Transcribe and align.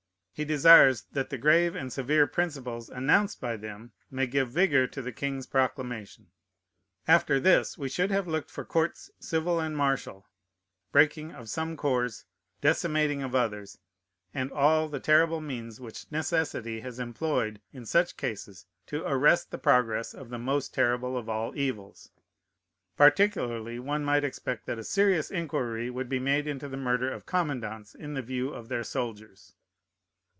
He 0.33 0.45
desires 0.45 1.03
that 1.11 1.29
the 1.29 1.37
grave 1.37 1.75
and 1.75 1.93
severe 1.93 2.25
principles 2.25 2.89
announced 2.89 3.39
by 3.39 3.57
them 3.57 3.91
may 4.09 4.25
give 4.25 4.49
vigor 4.49 4.87
to 4.87 4.99
the 4.99 5.11
king's 5.11 5.45
proclamation. 5.45 6.31
After 7.07 7.39
this 7.39 7.77
we 7.77 7.87
should 7.89 8.09
have 8.09 8.27
looked 8.27 8.49
for 8.49 8.65
courts 8.65 9.11
civil 9.19 9.59
and 9.59 9.77
martial, 9.77 10.25
breaking 10.91 11.31
of 11.31 11.47
some 11.47 11.77
corps, 11.77 12.25
decimating 12.59 13.21
of 13.21 13.35
others, 13.35 13.77
and 14.33 14.51
all 14.51 14.89
the 14.89 14.99
terrible 14.99 15.41
means 15.41 15.79
which 15.79 16.11
necessity 16.11 16.79
has 16.79 16.97
employed 16.97 17.61
in 17.71 17.85
such 17.85 18.17
cases 18.17 18.65
to 18.87 19.03
arrest 19.05 19.51
the 19.51 19.59
progress 19.59 20.11
of 20.11 20.31
the 20.31 20.39
most 20.39 20.73
terrible 20.73 21.17
of 21.19 21.29
all 21.29 21.55
evils; 21.55 22.09
particularly, 22.97 23.77
one 23.77 24.03
might 24.03 24.23
expect 24.23 24.65
that 24.65 24.79
a 24.79 24.83
serious 24.83 25.29
inquiry 25.29 25.91
would 25.91 26.09
be 26.09 26.19
made 26.19 26.47
into 26.47 26.67
the 26.67 26.77
murder 26.77 27.11
of 27.11 27.27
commandants 27.27 27.93
in 27.93 28.15
the 28.15 28.23
view 28.23 28.49
of 28.49 28.69
their 28.69 28.83
soldiers. 28.83 29.53